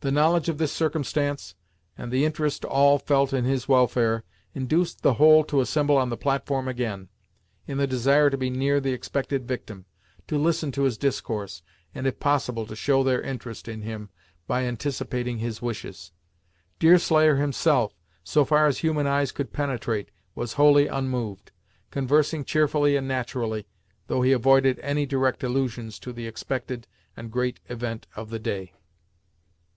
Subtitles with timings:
[0.00, 1.56] The knowledge of this circumstance,
[1.98, 4.22] and the interest all felt in his welfare,
[4.54, 7.08] induced the whole to assemble on the platform again,
[7.66, 9.84] in the desire to be near the expected victim,
[10.28, 11.60] to listen to his discourse,
[11.92, 14.08] and if possible to show their interest in him
[14.46, 16.12] by anticipating his wishes.
[16.78, 17.92] Deerslayer, himself,
[18.22, 21.50] so far as human eyes could penetrate, was wholly unmoved,
[21.90, 23.66] conversing cheerfully and naturally,
[24.06, 26.86] though he avoided any direct allusions to the expected
[27.16, 28.72] and great event of the day.